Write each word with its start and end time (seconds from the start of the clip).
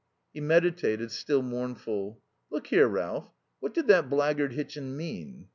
He 0.33 0.41
meditated, 0.41 1.11
still 1.11 1.43
mournful. 1.43 2.23
"Look 2.49 2.65
here, 2.65 2.87
Ralph, 2.87 3.31
what 3.59 3.75
did 3.75 3.85
that 3.89 4.09
blackguard 4.09 4.53
Hitchin 4.53 4.97
mean?" 4.97 5.47